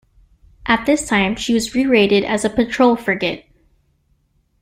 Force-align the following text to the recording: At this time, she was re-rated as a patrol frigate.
At 0.65 0.87
this 0.87 1.07
time, 1.07 1.35
she 1.35 1.53
was 1.53 1.75
re-rated 1.75 2.23
as 2.23 2.43
a 2.43 2.49
patrol 2.49 2.95
frigate. 2.95 3.45